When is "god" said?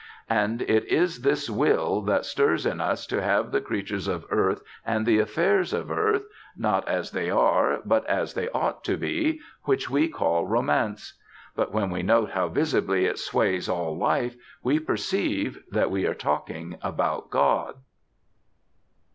17.29-17.75